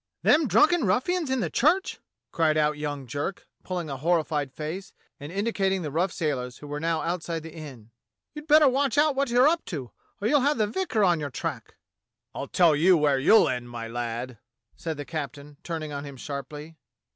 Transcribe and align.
"Them 0.23 0.47
drunken 0.47 0.85
ruffians 0.85 1.29
in 1.29 1.41
the 1.41 1.49
church!" 1.51 1.99
cried 2.31 2.57
out 2.57 2.75
young 2.75 3.05
Jerk, 3.05 3.47
pulling 3.63 3.87
a 3.87 3.97
horrified 3.97 4.51
face, 4.51 4.93
and 5.19 5.31
indicating 5.31 5.83
the 5.83 5.91
rough 5.91 6.11
sailors 6.11 6.57
who 6.57 6.65
were 6.65 6.79
now 6.79 7.01
outside 7.03 7.43
the 7.43 7.53
inn. 7.53 7.91
"You'd 8.33 8.47
better 8.47 8.67
watch 8.67 8.97
out 8.97 9.15
what 9.15 9.29
you're 9.29 9.47
up 9.47 9.63
to, 9.65 9.91
or 10.19 10.27
you'll 10.27 10.41
have 10.41 10.57
the 10.57 10.65
vicar 10.65 11.03
on 11.03 11.19
your 11.19 11.29
track." 11.29 11.75
"I'll 12.33 12.47
tell 12.47 12.75
you 12.75 12.97
where 12.97 13.19
you'll 13.19 13.47
end, 13.47 13.69
my 13.69 13.87
lad," 13.87 14.39
said 14.75 14.97
the 14.97 15.05
captain, 15.05 15.57
turning 15.63 15.93
on 15.93 16.03
him 16.03 16.17
sharply. 16.17 16.77